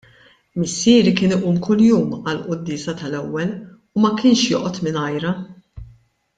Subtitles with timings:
[0.61, 3.55] Missieri kien iqum kuljum għall-quddiesa tal-ewwel
[3.95, 5.39] u ma kienx joqgħod mingħajrha.